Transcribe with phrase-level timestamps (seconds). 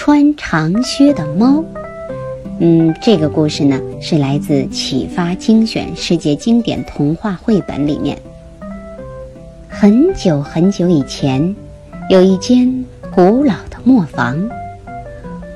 [0.00, 1.64] 穿长靴的猫。
[2.60, 8.16] 嗯，这个故事呢是来自《启发精选世界经典童话绘本》里面。
[9.68, 11.52] 很久很久以前，
[12.08, 12.72] 有一间
[13.12, 14.38] 古老的磨坊。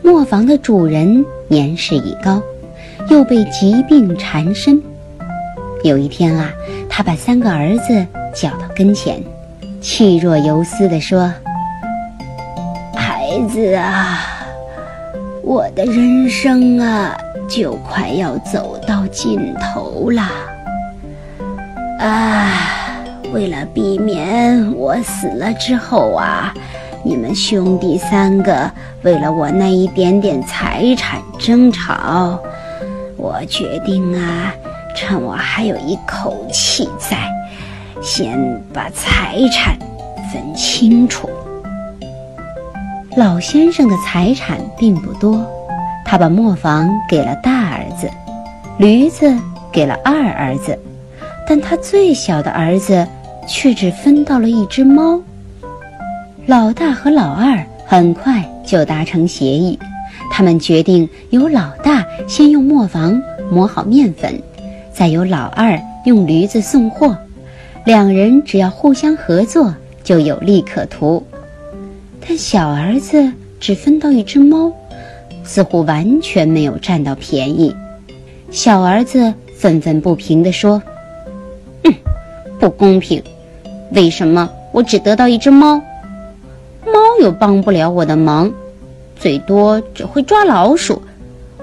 [0.02, 2.42] 磨坊的主人年事已高，
[3.10, 4.82] 又被疾病缠身。
[5.84, 6.50] 有一天啊，
[6.88, 8.04] 他把三个儿子
[8.34, 9.22] 叫到跟前，
[9.80, 11.32] 气若游丝地说
[12.92, 14.30] ：“孩子啊。”
[15.52, 17.14] 我的人生啊，
[17.46, 20.22] 就快要走到尽头了。
[22.00, 26.54] 啊，为了避免我死了之后啊，
[27.04, 28.70] 你们兄弟三个
[29.02, 32.40] 为了我那一点点财产争吵，
[33.18, 34.54] 我决定啊，
[34.96, 37.28] 趁我还有一口气在，
[38.00, 38.40] 先
[38.72, 39.78] 把财产
[40.32, 41.28] 分清楚。
[43.14, 45.46] 老先生的财产并不多，
[46.02, 48.08] 他把磨坊给了大儿子，
[48.78, 49.36] 驴子
[49.70, 50.78] 给了二儿子，
[51.46, 53.06] 但他最小的儿子
[53.46, 55.20] 却只分到了一只猫。
[56.46, 59.78] 老大和老二很快就达成协议，
[60.30, 64.42] 他们决定由老大先用磨坊磨好面粉，
[64.90, 67.14] 再由老二用驴子送货，
[67.84, 71.22] 两人只要互相合作，就有利可图。
[72.26, 74.72] 但小儿子只分到一只猫，
[75.44, 77.74] 似乎完全没有占到便宜。
[78.50, 80.82] 小儿子愤愤不平地说
[81.84, 81.94] ：“嗯，
[82.60, 83.22] 不公平！
[83.92, 85.80] 为什么我只得到一只猫？
[86.84, 88.52] 猫又帮不了我的忙，
[89.16, 91.02] 最多只会抓老鼠，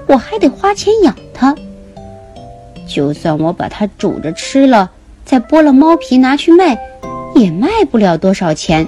[0.06, 1.54] 我还得花钱养它。
[2.86, 4.90] 就算我把它煮着吃了，
[5.24, 6.78] 再剥了猫皮拿去卖，
[7.34, 8.86] 也卖不了多少钱。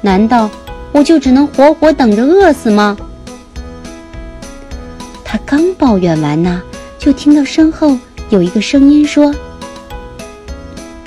[0.00, 0.48] 难道？”
[0.92, 2.96] 我就只能活活等着饿死吗？
[5.24, 6.62] 他刚抱怨完呢，
[6.98, 7.98] 就听到身后
[8.30, 9.34] 有一个声音说：“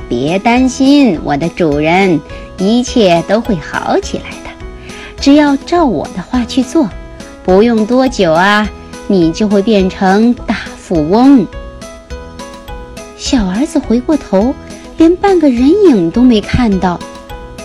[0.08, 2.20] 别担心，我的主人，
[2.58, 4.50] 一切都会好起来的。
[5.20, 6.88] 只要照我的话去做，
[7.44, 8.70] 不用多久啊，
[9.08, 11.48] 你就会变成大富翁。”
[13.18, 14.54] 小儿子回过头，
[14.98, 17.00] 连半个人影都没看到，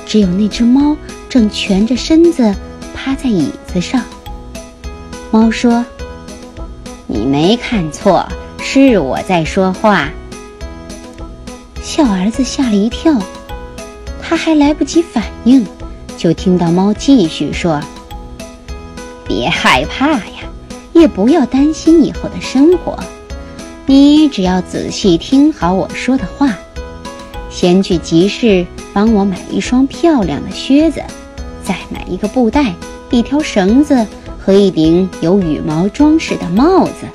[0.06, 0.96] 只有那只猫。
[1.34, 2.54] 正蜷着身子
[2.94, 4.04] 趴在椅子上。
[5.32, 5.84] 猫说
[7.08, 8.24] ：“你没看错，
[8.60, 10.12] 是我在说话。”
[11.82, 13.20] 小儿子吓了一跳，
[14.22, 15.66] 他还来不及反应，
[16.16, 17.80] 就听到猫继续说
[19.26, 20.44] ：“别害怕呀，
[20.92, 22.96] 也不要担心以后的生活，
[23.86, 26.56] 你只要仔细听好我说的话，
[27.50, 31.02] 先去集市帮我买一双漂亮的靴子。”
[31.64, 32.74] 再买一个布袋、
[33.10, 34.06] 一条绳子
[34.38, 37.08] 和一顶有羽毛装饰的帽子。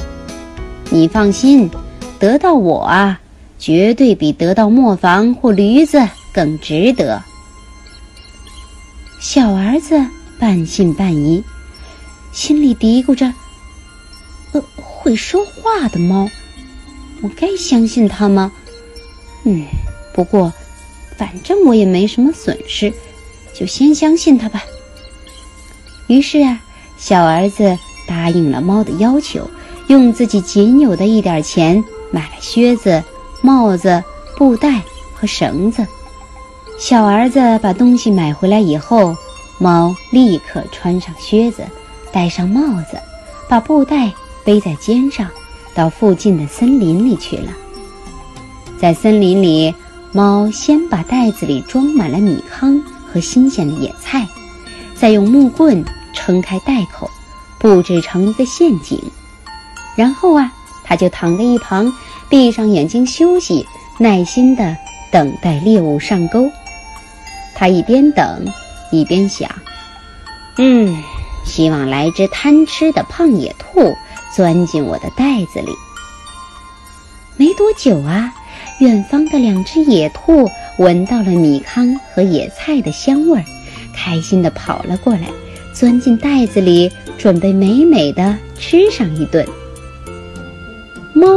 [0.90, 1.70] 你放心，
[2.18, 3.22] 得到我啊，
[3.60, 6.02] 绝对比得到磨坊或驴子
[6.34, 7.22] 更值得。
[9.20, 10.04] 小儿子
[10.40, 11.44] 半信半疑，
[12.32, 13.32] 心里嘀咕着
[14.54, 16.28] ：“呃，会说话的猫，
[17.22, 18.52] 我该相信它吗？
[19.44, 19.64] 嗯，
[20.14, 20.52] 不过，
[21.18, 22.92] 反正我也没什么损失。”
[23.60, 24.64] 就先相信他吧。
[26.08, 26.62] 于是啊，
[26.98, 27.78] 小儿子
[28.08, 29.46] 答应了猫的要求，
[29.88, 33.04] 用自己仅有的一点钱买了靴子、
[33.42, 34.02] 帽子、
[34.38, 34.82] 布袋
[35.14, 35.86] 和绳子。
[36.78, 39.14] 小儿子把东西买回来以后，
[39.58, 41.64] 猫立刻穿上靴子，
[42.14, 42.98] 戴上帽子，
[43.50, 44.10] 把布袋
[44.46, 45.28] 背在肩上，
[45.76, 47.52] 到附近的森林里去了。
[48.80, 49.76] 在森林里，
[50.14, 52.82] 猫先把袋子里装满了米糠。
[53.12, 54.28] 和新鲜的野菜，
[54.96, 55.84] 再用木棍
[56.14, 57.10] 撑开袋口，
[57.58, 59.02] 布置成一个陷阱。
[59.96, 60.52] 然后啊，
[60.84, 61.92] 他就躺在一旁，
[62.30, 64.76] 闭上眼睛休息，耐心地
[65.12, 66.50] 等待猎物上钩。
[67.56, 68.46] 他一边等，
[68.92, 69.50] 一边想
[70.58, 71.04] ：“嗯，
[71.44, 73.94] 希望来只贪吃的胖野兔
[74.34, 75.74] 钻进我的袋子里。”
[77.36, 78.34] 没多久啊，
[78.80, 80.50] 远方的两只野兔。
[80.80, 83.44] 闻到了米糠和野菜的香味儿，
[83.94, 85.24] 开心地跑了过来，
[85.74, 89.46] 钻进袋子里，准备美美的吃上一顿。
[91.14, 91.28] 猫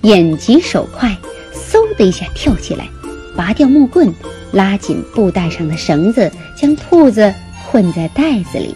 [0.00, 1.14] 眼疾手快，
[1.52, 2.88] 嗖的一下跳起来，
[3.36, 4.10] 拔掉木棍，
[4.50, 7.34] 拉紧布袋上的绳子，将兔子
[7.68, 8.74] 困在袋子里。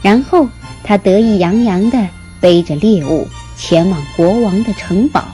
[0.00, 0.48] 然后，
[0.84, 2.06] 它得意洋洋地
[2.40, 3.26] 背着猎物
[3.56, 5.24] 前往国王的城堡。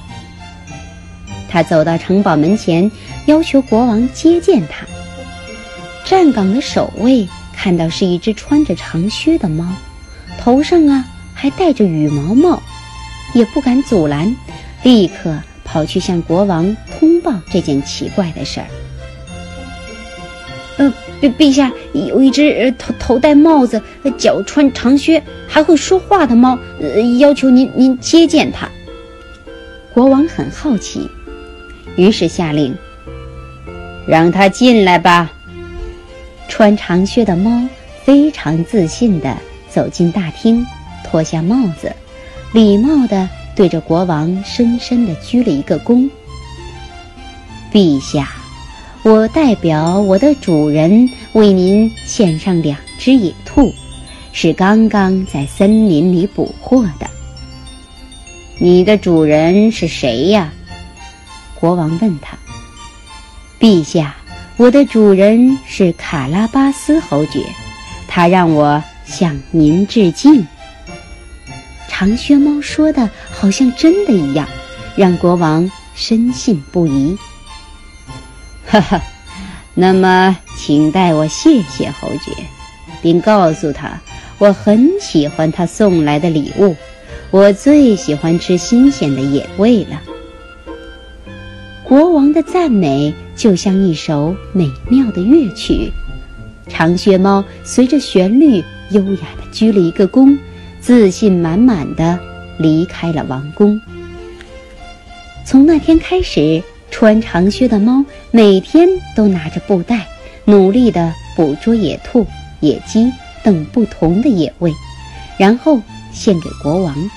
[1.52, 2.88] 他走到城堡门前，
[3.30, 4.84] 要求国王接见他。
[6.04, 9.64] 站岗的守卫看到是一只穿着长靴的猫，
[10.40, 12.60] 头上啊还戴着羽毛帽，
[13.32, 14.34] 也不敢阻拦，
[14.82, 18.66] 立刻跑去向国王通报这件奇怪的事儿。
[20.78, 20.92] 呃，
[21.22, 23.80] 陛陛下，有一只头头戴帽子、
[24.18, 28.68] 脚穿长靴、还会说话的猫，呃，要求您您接见它。
[29.94, 31.08] 国王很好奇，
[31.94, 32.74] 于是下令
[34.06, 35.32] ：“让他进来吧。”
[36.48, 37.66] 穿长靴的猫
[38.04, 39.36] 非常自信地
[39.68, 40.66] 走进大厅，
[41.04, 41.94] 脱下帽子，
[42.52, 46.08] 礼貌地对着国王深深地鞠了一个躬。
[47.72, 48.32] 陛下。
[49.02, 53.72] 我代表我的主人为您献上两只野兔，
[54.30, 57.08] 是刚刚在森林里捕获的。
[58.58, 60.52] 你的主人是谁呀？
[61.58, 62.36] 国王问他。
[63.60, 64.16] 陛下，
[64.56, 67.44] 我的主人是卡拉巴斯侯爵，
[68.08, 70.46] 他让我向您致敬。
[71.86, 74.48] 长靴猫说的好像真的一样，
[74.96, 77.14] 让国王深信不疑。
[78.66, 79.02] 哈哈，
[79.74, 82.32] 那么请代我谢谢侯爵，
[83.02, 84.00] 并告诉他，
[84.38, 86.74] 我很喜欢他送来的礼物，
[87.30, 90.00] 我最喜欢吃新鲜的野味了。
[91.84, 95.90] 国王的赞美就像一首美妙的乐曲，
[96.68, 100.36] 长靴猫随着旋律优雅地鞠了一个躬，
[100.78, 102.20] 自信满满的
[102.58, 103.80] 离开了王宫。
[105.46, 106.62] 从那天开始。
[106.92, 110.04] 穿长靴的猫每天都拿着布袋，
[110.44, 112.26] 努力地捕捉野兔、
[112.58, 113.08] 野鸡
[113.44, 114.72] 等不同的野味，
[115.38, 115.80] 然后
[116.12, 117.10] 献给国王。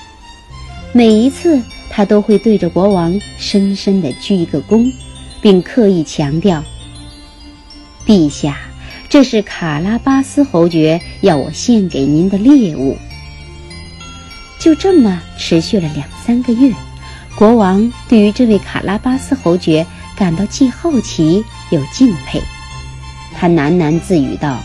[0.92, 1.60] 每一次，
[1.90, 4.90] 他都会对着国王深深地鞠一个躬，
[5.44, 6.64] 并刻意强调
[8.08, 8.56] ：“陛下，
[9.10, 12.96] 这是卡拉巴斯侯爵要我献给您的猎物。”
[14.58, 16.72] 就这么持续了两三个月。
[17.36, 19.86] 国王对于这位卡拉巴斯侯爵
[20.16, 22.40] 感到既好奇又敬佩，
[23.34, 24.58] 他喃喃自语道：“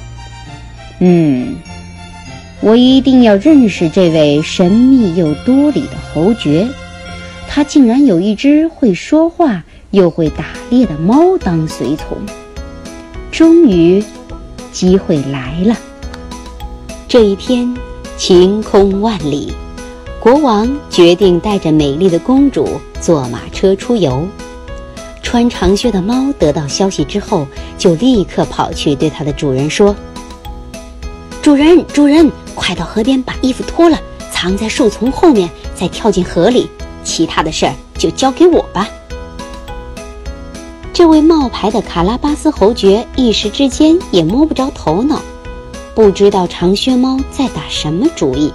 [1.01, 1.57] 嗯，
[2.61, 6.69] 我一定要认识这位神秘又多礼的侯爵。
[7.49, 12.17] 他竟然有一只会说话又会打猎的猫当随从。
[13.31, 14.03] 终于，
[14.71, 15.75] 机会来了。
[17.07, 17.75] 这一天，
[18.17, 19.53] 晴空万里。”
[20.19, 22.67] 国王决定带着美丽的公主
[22.99, 24.27] 坐马车出游。
[25.23, 27.47] 穿长靴的猫得到消息之后，
[27.77, 29.95] 就立刻跑去对它的主人说
[31.41, 33.97] ：“主人，主人，快到河边把衣服脱了，
[34.29, 36.69] 藏在树丛后面，再跳进河里。
[37.05, 38.89] 其他的事儿就交给我吧。”
[41.09, 45.19] 这位冒牌的卡拉巴斯侯爵一时之间也摸不着头脑，
[45.95, 48.53] 不知道长靴猫在打什么主意。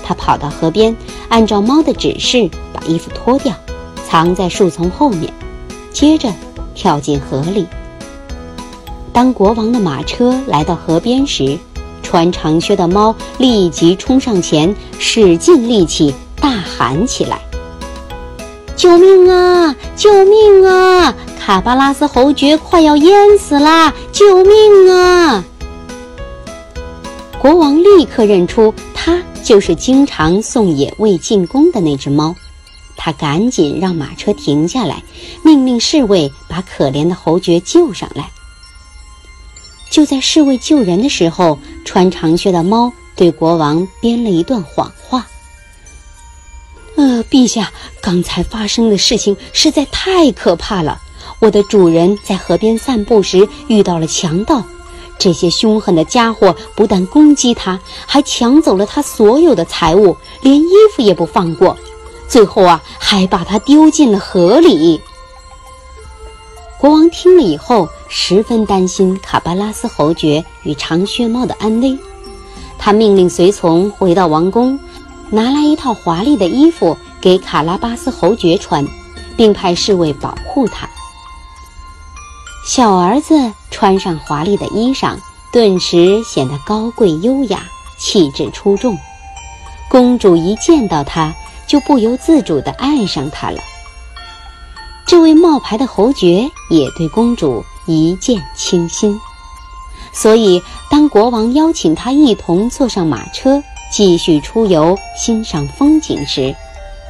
[0.00, 0.96] 他跑到河边，
[1.28, 3.52] 按照猫的指示把衣服脱掉，
[4.08, 5.34] 藏在树丛后面，
[5.92, 6.32] 接着
[6.72, 7.66] 跳进河里。
[9.12, 11.58] 当国王的马车来到河边时，
[12.00, 17.40] 穿长靴的猫立即冲上前，使尽力气大喊起来
[18.76, 19.74] ：“救命啊！
[19.96, 21.12] 救命啊！
[21.44, 23.92] 卡巴拉斯侯爵快要淹死啦！
[24.12, 25.44] 救命啊！”
[27.40, 29.20] 国王立刻认出他。
[29.42, 32.32] 就是经常送野味进宫的那只猫，
[32.96, 35.02] 他赶紧让马车停下来，
[35.42, 38.30] 命令侍卫把可怜的侯爵救上来。
[39.90, 45.26] 就在侍卫救人的时候，穿长靴的猫对国王编了一段谎话
[46.94, 51.00] ：“呃，陛下，刚才发生的事情实在太可怕了。
[51.42, 54.62] 我的主人在河边散步时遇到了强盗。”
[55.18, 61.76] 这些凶狠的家伙不但攻击他，还抢走了他所有的财物，连衣服也不放过。
[62.28, 65.00] 最后啊，还把他丢进了河里。
[66.78, 71.98] 国王听了以后，十分担心卡巴拉斯侯爵与长靴猫的安危。
[72.78, 74.78] 他命令随从回到王宫，
[75.30, 78.84] 拿来一套华丽的衣服给卡拉巴斯侯爵穿，
[79.36, 80.88] 并派侍卫保护他。
[82.64, 85.16] 小儿子穿上华丽的衣裳，
[85.52, 87.64] 顿时显得高贵优雅，
[87.98, 88.96] 气质出众。
[89.90, 91.34] 公主一见到他，
[91.66, 93.58] 就不由自主地爱上他了。
[95.04, 99.20] 这位冒牌的侯爵也对公主一见倾心，
[100.12, 106.54] 所以当国王邀请他一同坐上马车，继续出游欣赏风景时，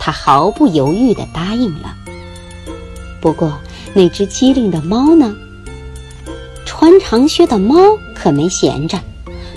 [0.01, 1.95] 他毫不犹豫地答应了。
[3.21, 3.53] 不过，
[3.95, 5.35] 那只机灵的猫呢？
[6.65, 7.77] 穿长靴的猫
[8.15, 8.99] 可没闲着，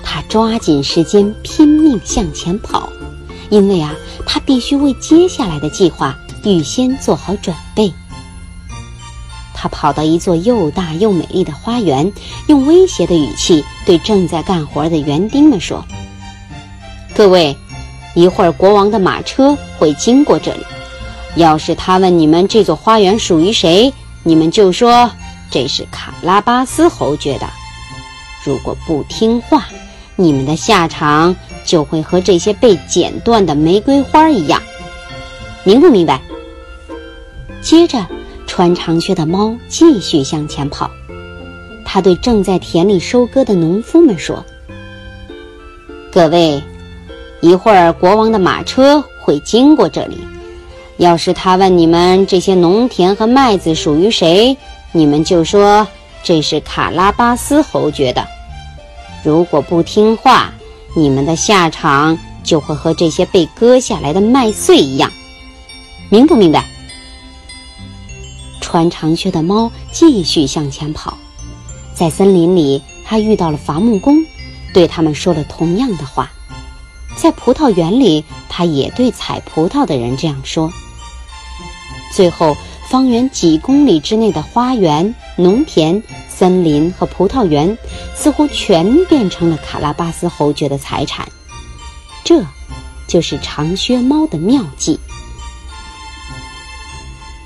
[0.04, 2.89] 它抓紧时间拼命向前跑，
[3.50, 7.94] 因为啊，它必须为接下来的计划预先做好准备。
[9.58, 12.12] 他跑到一座又大又美丽的花园，
[12.48, 15.84] 用威胁的语气对正在干活的园丁们说
[17.15, 17.56] ：“各位，
[18.13, 20.60] 一会儿国王的马车会经过这里。
[21.36, 23.92] 要是他问你们这座花园属于谁，
[24.25, 25.10] 你们就说
[25.51, 27.48] 这是卡拉巴斯侯爵的。
[28.44, 29.67] 如果不听话，
[30.15, 34.62] 你们的下场就会和这些被剪断的玫瑰花一样。
[35.63, 36.20] 明不明白？”
[37.63, 38.05] 接着。
[38.48, 40.89] 穿长靴的猫继续向前跑，
[41.84, 44.46] 他对正在田里收割的农夫们说
[46.13, 46.63] ：“各位，
[47.41, 50.25] 一会儿国王的马车会经过这里。
[50.98, 54.58] 要是他问你们这些农田和麦子属于谁，
[54.94, 55.86] 你们就说
[56.24, 58.25] 这是卡拉巴斯侯爵的。
[59.24, 60.54] 如果不听话，
[60.96, 65.12] 你们的下场就会和这些被割下来的麦穗一样。
[66.10, 66.64] 明不明白？”
[68.62, 71.18] 穿长靴的猫继续向前跑，
[71.94, 74.25] 在森林里，他遇到了伐木工，
[74.74, 76.32] 对他们说了同样的话。
[77.16, 80.72] 在葡萄园里，他也对采葡萄的人这样说。
[82.15, 82.55] 最后，
[82.88, 87.77] 方圆几公里之内的花园、农田、森林和葡萄园，
[88.15, 91.27] 似乎全变成了卡拉巴斯侯爵的财产。
[92.24, 92.41] 这，
[93.05, 94.98] 就是长靴猫的妙计。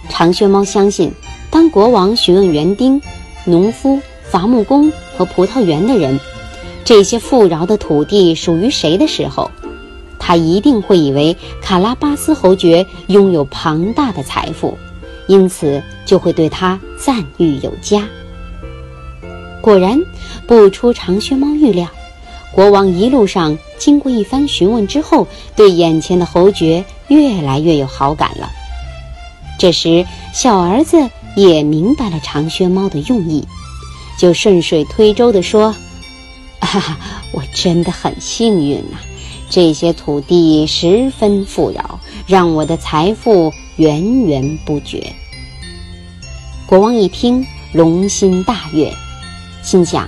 [0.08, 1.12] 长靴猫相信，
[1.50, 3.02] 当国王询问园丁、
[3.46, 4.00] 农夫、
[4.30, 6.20] 伐木工和葡萄园的人，
[6.86, 9.50] 这些富饶的土地属于谁的时候，
[10.30, 14.78] 他一定会以为卡拉巴斯侯爵拥有庞大的财富，
[15.26, 18.08] 因此就会对他赞誉有加。
[19.60, 20.00] 果然，
[20.46, 21.88] 不出长靴猫预料，
[22.52, 28.52] 国王一路上经过一番询问之后，对眼前的侯爵越来越有好感了。
[29.58, 33.44] 这时，小儿子也明白了长靴猫的用意，
[34.16, 35.76] 就顺水推舟地说
[36.62, 37.00] ：“哈哈，
[37.32, 39.00] 我真的很幸运呐，
[39.50, 45.14] 这些土地十分富饶，让我的财富源源不绝。”
[46.68, 48.94] 国王一听，龙心大悦，
[49.64, 50.08] 心想：“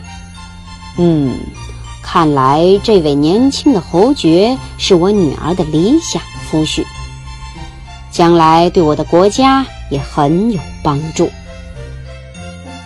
[0.98, 1.40] 嗯，
[2.04, 6.86] 看来这位年轻的侯爵是我女儿的理想夫婿。”
[8.12, 11.32] 将来对我的国家也很有帮助。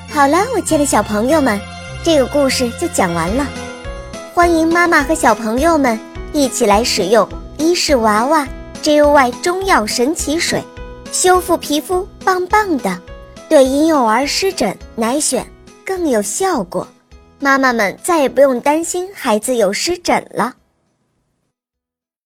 [0.07, 1.59] 好了，我亲爱的小朋友们，
[2.03, 3.45] 这个故事就讲完了。
[4.35, 5.99] 欢迎妈妈和小朋友们
[6.35, 7.25] 一起来使用
[7.57, 8.45] 伊氏娃娃
[8.83, 10.61] JUY 中药神奇水，
[11.09, 13.01] 修复皮肤棒棒的，
[13.47, 15.45] 对婴幼儿湿疹奶癣
[15.85, 16.85] 更有效果。
[17.39, 20.53] 妈妈们再也不用担心孩子有湿疹了。